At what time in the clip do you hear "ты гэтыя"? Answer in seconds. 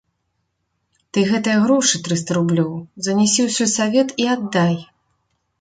1.13-1.57